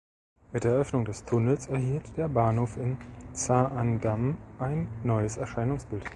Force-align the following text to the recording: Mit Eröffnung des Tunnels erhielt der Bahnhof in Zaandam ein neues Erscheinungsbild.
Mit 0.51 0.65
Eröffnung 0.65 1.05
des 1.05 1.25
Tunnels 1.25 1.67
erhielt 1.67 2.17
der 2.17 2.27
Bahnhof 2.27 2.75
in 2.75 2.97
Zaandam 3.33 4.35
ein 4.57 4.87
neues 5.03 5.37
Erscheinungsbild. 5.37 6.09